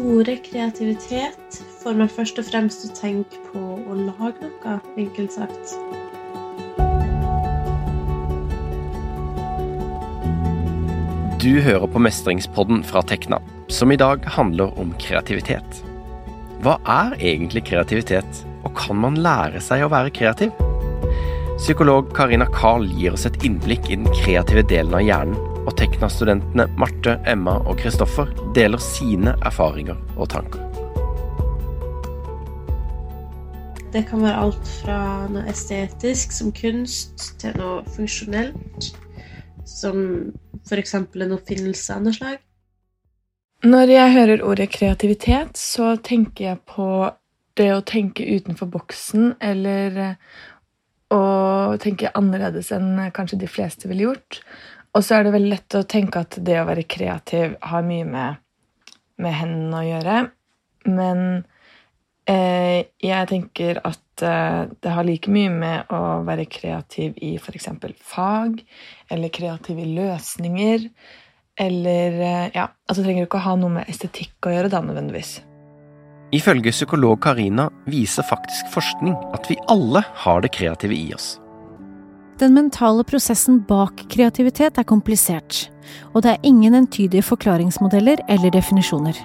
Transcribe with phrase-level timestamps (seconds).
[0.00, 5.74] Ordet kreativitet får meg først og fremst å tenke på å lage noe, enkelt sagt.
[11.40, 15.82] Du hører på Mestringspodden fra Tekna, som i dag handler om kreativitet.
[16.64, 20.56] Hva er egentlig kreativitet, og kan man lære seg å være kreativ?
[21.60, 26.66] Psykolog Karina Karl gir oss et innblikk i den kreative delen av hjernen og Tekna-studentene
[26.80, 30.66] Marte, Emma og Kristoffer deler sine erfaringer og tanker.
[33.90, 34.98] Det kan være alt fra
[35.32, 38.92] noe estetisk, som kunst, til noe funksjonelt,
[39.66, 40.04] som
[40.68, 40.94] f.eks.
[40.94, 42.38] en oppfinnelse av noe slag.
[43.66, 47.10] Når jeg hører ordet kreativitet, så tenker jeg på
[47.58, 50.14] det å tenke utenfor boksen, eller
[51.10, 51.22] å
[51.82, 54.40] tenke annerledes enn kanskje de fleste ville gjort.
[54.96, 58.06] Og så er det veldig lett å tenke at det å være kreativ har mye
[58.08, 58.40] med,
[59.22, 60.16] med hendene å gjøre.
[60.90, 61.20] Men
[62.26, 67.70] eh, jeg tenker at eh, det har like mye med å være kreativ i f.eks.
[68.02, 68.64] fag,
[69.10, 70.88] eller kreativ i løsninger.
[71.60, 74.82] Eller eh, Ja, altså trenger du ikke å ha noe med estetikk å gjøre, da,
[74.82, 75.38] nødvendigvis.
[76.34, 81.36] Ifølge psykolog Karina viser faktisk forskning at vi alle har det kreative i oss.
[82.40, 85.66] Den mentale prosessen bak kreativitet er komplisert,
[86.14, 89.18] og det er ingen entydige forklaringsmodeller eller definisjoner.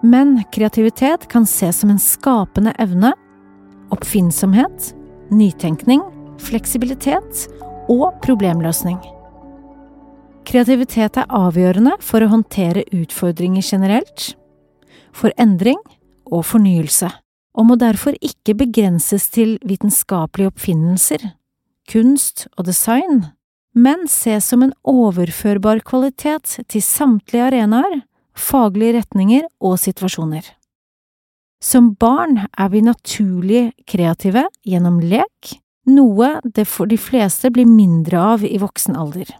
[0.00, 3.10] Men kreativitet kan ses som en skapende evne,
[3.92, 4.94] oppfinnsomhet,
[5.28, 6.00] nytenkning,
[6.40, 7.44] fleksibilitet
[7.92, 8.96] og problemløsning.
[10.48, 14.30] Kreativitet er avgjørende for å håndtere utfordringer generelt,
[15.12, 15.80] for endring
[16.32, 17.12] og fornyelse,
[17.60, 21.32] og må derfor ikke begrenses til vitenskapelige oppfinnelser
[21.90, 23.24] kunst og design,
[23.74, 28.02] men ses som en overførbar kvalitet til samtlige arenaer,
[28.34, 30.46] faglige retninger og situasjoner.
[31.64, 35.54] Som barn er vi naturlig kreative gjennom lek,
[35.88, 39.30] noe det for de fleste blir mindre av i voksen alder.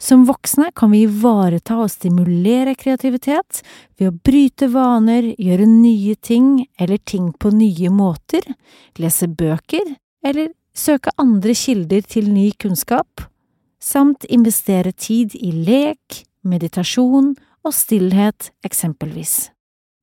[0.00, 3.60] Som voksne kan vi ivareta og stimulere kreativitet
[4.00, 8.46] ved å bryte vaner, gjøre nye ting eller ting på nye måter,
[8.96, 9.92] lese bøker
[10.24, 13.24] eller søke andre kilder til ny kunnskap,
[13.80, 19.50] samt investere tid i lek, meditasjon og stillhet, eksempelvis.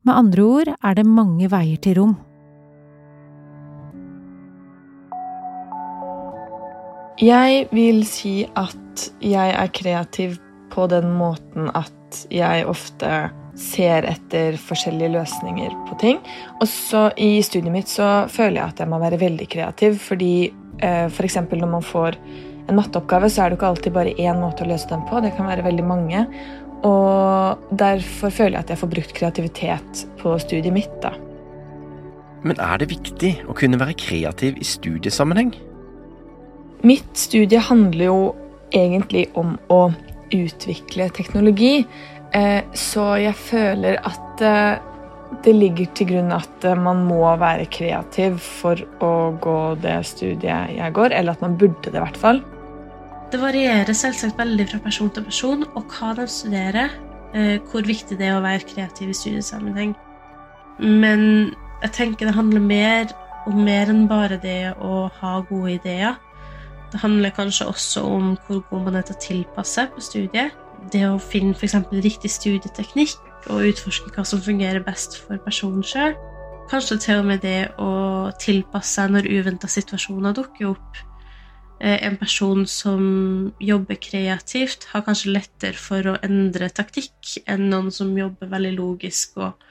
[0.05, 2.16] Med andre ord er det mange veier til rom.
[7.17, 10.38] Jeg vil si at jeg er kreativ
[10.69, 16.22] på den måten at jeg ofte ser etter forskjellige løsninger på ting.
[16.62, 20.35] Og så i studiet mitt så føler jeg at jeg må være veldig kreativ, fordi
[20.84, 21.40] eh, f.eks.
[21.50, 22.19] når man får
[22.67, 25.22] en matteoppgave, så er det ikke alltid bare én måte å løse den på.
[25.23, 26.25] Det kan være veldig mange.
[26.85, 31.16] Og derfor føler jeg at jeg får brukt kreativitet på studiet mitt, da.
[32.46, 35.56] Men er det viktig å kunne være kreativ i studiesammenheng?
[36.85, 38.19] Mitt studie handler jo
[38.75, 39.88] egentlig om å
[40.35, 41.85] utvikle teknologi.
[42.38, 44.78] Eh, så jeg føler at eh,
[45.44, 49.12] det ligger til grunn at eh, man må være kreativ for å
[49.42, 52.44] gå det studiet jeg går, eller at man burde det, i hvert fall.
[53.31, 56.94] Det varierer selvsagt veldig fra person til person og hva de studerer,
[57.68, 59.92] hvor viktig det er å være kreativ i studiesammenheng.
[60.80, 61.52] Men
[61.84, 63.12] jeg tenker det handler mer
[63.50, 66.16] om mer enn bare det å ha gode ideer.
[66.92, 70.56] Det handler kanskje også om hvor god man er til å tilpasse på studiet
[70.94, 71.75] det å finne f.eks.
[72.03, 73.18] riktig studieteknikk
[73.52, 76.16] og utforske hva som fungerer best for personen sjøl.
[76.72, 81.00] Kanskje til og med det å tilpasse seg når uventa situasjoner dukker opp.
[81.80, 83.02] Eh, en person som
[83.62, 89.38] jobber kreativt, har kanskje lettere for å endre taktikk enn noen som jobber veldig logisk
[89.40, 89.68] og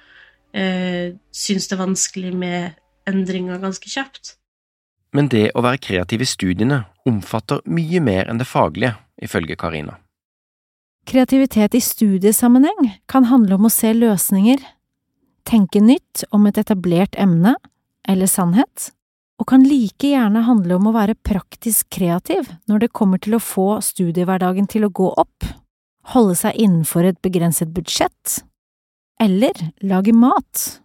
[0.57, 2.77] eh, syns det er vanskelig med
[3.07, 4.37] endringer ganske kjapt.
[5.17, 9.97] Men det å være kreativ i studiene omfatter mye mer enn det faglige, ifølge Karina.
[11.07, 14.59] Kreativitet i studiesammenheng kan handle om å se løsninger,
[15.47, 17.55] tenke nytt om et etablert emne
[18.09, 18.91] eller sannhet,
[19.39, 23.43] og kan like gjerne handle om å være praktisk kreativ når det kommer til å
[23.43, 25.47] få studiehverdagen til å gå opp,
[26.15, 28.41] holde seg innenfor et begrenset budsjett,
[29.23, 29.55] eller
[29.87, 30.81] lage mat.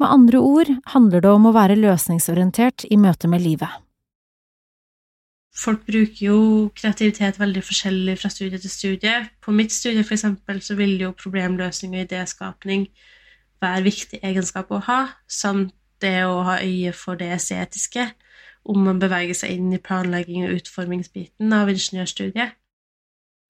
[0.00, 3.68] Med andre ord handler det om å være løsningsorientert i møte med livet.
[5.56, 6.40] Folk bruker jo
[6.78, 9.16] kreativitet veldig forskjellig fra studie til studie.
[9.42, 12.86] På mitt studie for eksempel, så vil jo problemløsning og idéskapning
[13.60, 18.06] være viktig egenskap å ha, samt det å ha øye for det estetiske,
[18.64, 22.56] om man beveger seg inn i planlegging og utformingsbiten av ingeniørstudiet.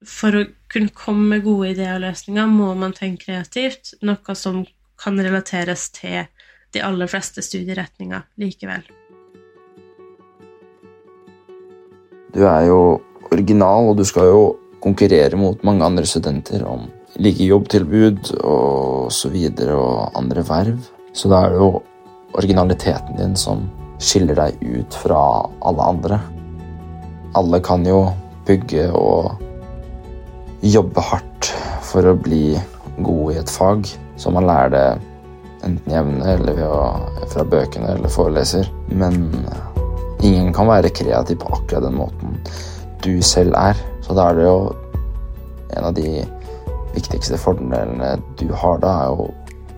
[0.01, 4.63] for å kunne komme med gode ideer og løsninger, må man tenke kreativt, noe som
[4.97, 6.25] kan relateres til
[6.73, 8.89] de aller fleste studieretninger likevel.
[12.35, 12.81] Du er jo
[13.33, 14.43] original, og du skal jo
[14.83, 16.87] konkurrere mot mange andre studenter om
[17.21, 20.79] like jobbtilbud og så videre og andre verv.
[21.13, 21.71] Så da er det jo
[22.39, 23.67] originaliteten din som
[24.01, 25.21] skiller deg ut fra
[25.67, 26.21] alle andre.
[27.37, 28.05] Alle kan jo
[28.47, 29.41] bygge og
[30.63, 31.51] jobbe hardt
[31.91, 32.55] for å bli
[33.01, 33.89] god i et fag,
[34.21, 34.87] så man lærer det
[35.67, 36.81] enten jevne eller å,
[37.33, 38.69] fra bøkene eller foreleser.
[38.93, 39.33] Men
[40.23, 42.20] ingen kan være kreativ på akkurat den måten
[43.05, 43.79] du selv er.
[44.05, 44.59] Så da er det jo
[45.77, 46.25] en av de
[46.95, 49.31] viktigste fordelene du har da, er å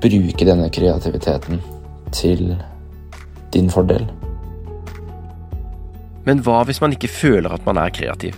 [0.03, 1.61] bruke denne kreativiteten
[2.15, 2.55] til
[3.53, 4.07] din fordel.
[6.27, 8.37] Men hva hvis man ikke føler at man er kreativ?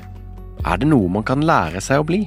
[0.64, 2.24] Er det noe man kan lære seg å bli?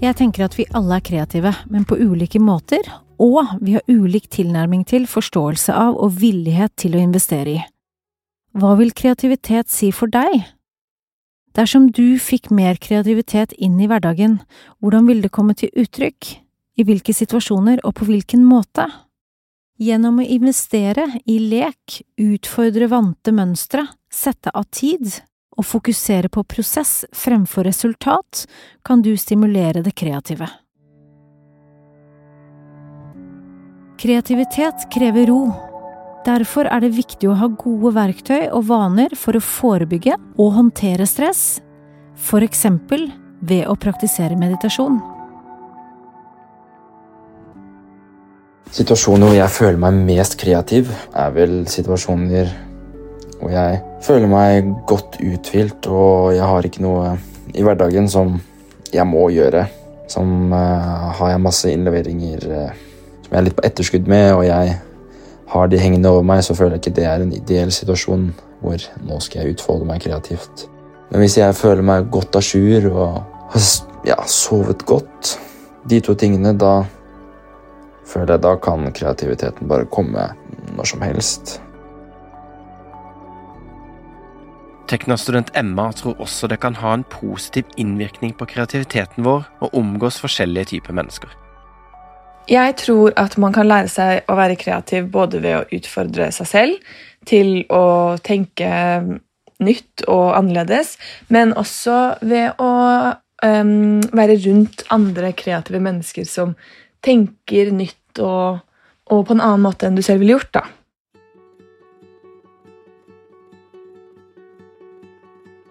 [0.00, 2.86] Jeg tenker at vi alle er kreative, men på ulike måter,
[3.20, 7.60] og vi har ulik tilnærming til, forståelse av og villighet til å investere i.
[8.56, 10.40] Hva vil kreativitet si for deg?
[11.58, 14.38] Dersom du fikk mer kreativitet inn i hverdagen,
[14.78, 16.36] hvordan ville det komme til uttrykk?
[16.78, 18.86] I hvilke situasjoner og på hvilken måte?
[19.80, 25.08] Gjennom å investere i lek, utfordre vante mønstre, sette av tid
[25.58, 28.44] og fokusere på prosess fremfor resultat,
[28.86, 30.48] kan du stimulere det kreative.
[34.00, 35.42] Kreativitet krever ro.
[36.20, 41.06] Derfor er det viktig å ha gode verktøy og vaner for å forebygge og håndtere
[41.08, 41.62] stress,
[42.44, 43.06] eksempel
[43.40, 44.98] ved å praktisere meditasjon.
[48.70, 52.52] Situasjoner hvor jeg føler meg mest kreativ, er vel situasjoner
[53.40, 57.16] hvor jeg føler meg godt uthvilt, og jeg har ikke noe
[57.56, 58.36] i hverdagen som
[58.92, 59.64] jeg må gjøre.
[60.10, 62.70] Som uh, har jeg masse innleveringer uh,
[63.24, 64.76] som jeg er litt på etterskudd med, og jeg
[65.50, 68.28] har de hengende over meg, så føler jeg ikke det er en ideell situasjon
[68.60, 70.66] hvor nå skal jeg utfolde meg kreativt.
[71.10, 73.16] Men hvis jeg føler meg godt a jour og
[73.50, 73.70] har
[74.06, 75.34] ja, sovet godt,
[75.90, 76.84] de to tingene, da
[78.06, 80.28] føler jeg da kan kreativiteten bare komme
[80.76, 81.58] når som helst.
[84.90, 90.18] Tekna-student Emma tror også det kan ha en positiv innvirkning på kreativiteten vår å omgås
[90.22, 91.39] forskjellige typer mennesker.
[92.48, 96.48] Jeg tror at man kan lære seg å være kreativ både ved å utfordre seg
[96.48, 96.94] selv
[97.28, 98.70] til å tenke
[99.60, 100.94] nytt og annerledes,
[101.28, 102.72] men også ved å
[103.44, 106.56] um, være rundt andre kreative mennesker som
[107.04, 108.60] tenker nytt og,
[109.12, 110.52] og på en annen måte enn du selv ville gjort.
[110.56, 110.64] da.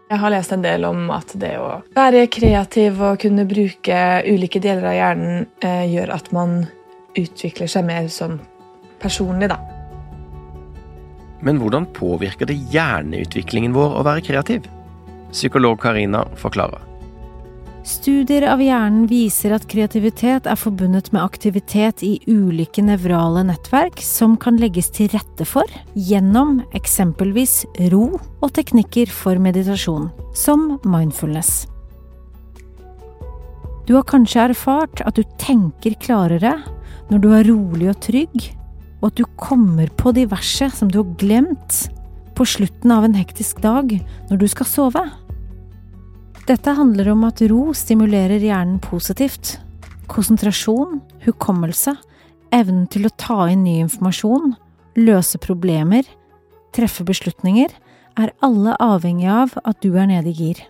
[0.09, 4.61] Jeg har lest en del om at det å være kreativ og kunne bruke ulike
[4.63, 6.63] deler av hjernen eh, gjør at man
[7.13, 8.39] utvikler seg mer som
[9.01, 9.59] personlig, da.
[11.45, 14.65] Men hvordan påvirker det hjerneutviklingen vår å være kreativ?
[15.29, 16.88] Psykolog Karina forklarer.
[17.89, 24.35] Studier av hjernen viser at kreativitet er forbundet med aktivitet i ulike nevrale nettverk som
[24.37, 25.65] kan legges til rette for
[25.97, 30.05] gjennom eksempelvis ro og teknikker for meditasjon,
[30.37, 31.63] som mindfulness.
[33.89, 36.59] Du har kanskje erfart at du tenker klarere
[37.09, 38.51] når du er rolig og trygg,
[38.99, 41.87] og at du kommer på diverse som du har glemt
[42.37, 43.97] på slutten av en hektisk dag
[44.29, 45.07] når du skal sove.
[46.49, 49.59] Dette handler om at ro stimulerer hjernen positivt.
[50.09, 51.93] Konsentrasjon, hukommelse,
[52.49, 54.55] evnen til å ta inn ny informasjon,
[54.97, 56.07] løse problemer,
[56.73, 57.69] treffe beslutninger,
[58.17, 60.63] er alle avhengig av at du er nede i gir.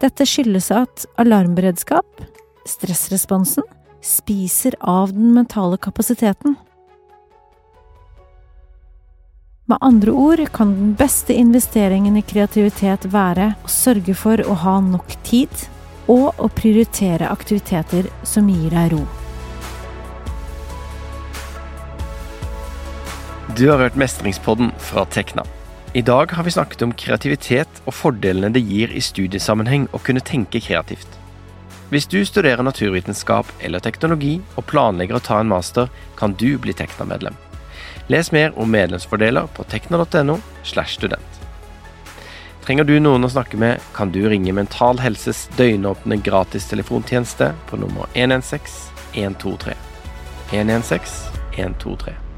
[0.00, 2.24] Dette skyldes at alarmberedskap,
[2.64, 3.66] stressresponsen,
[4.00, 6.56] spiser av den mentale kapasiteten.
[9.70, 14.72] Med andre ord kan den beste investeringen i kreativitet være å sørge for å ha
[14.82, 15.52] nok tid,
[16.10, 19.04] og å prioritere aktiviteter som gir deg ro.
[23.54, 25.44] Du har hørt Mestringspodden fra Tekna.
[25.94, 30.24] I dag har vi snakket om kreativitet og fordelene det gir i studiesammenheng å kunne
[30.32, 31.14] tenke kreativt.
[31.94, 35.86] Hvis du studerer naturvitenskap eller teknologi og planlegger å ta en master,
[36.18, 37.38] kan du bli Tekna-medlem.
[38.10, 40.38] Les mer om medlemsfordeler på tekna.no.
[40.62, 41.36] slash student.
[42.64, 47.78] Trenger du noen å snakke med, kan du ringe Mental Helses døgnåpne gratis telefontjeneste på
[47.78, 49.78] nummer 116 123.
[50.50, 52.29] 116 123.